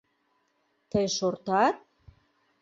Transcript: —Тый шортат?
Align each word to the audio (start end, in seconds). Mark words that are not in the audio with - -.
—Тый 0.91 1.05
шортат? 1.15 1.75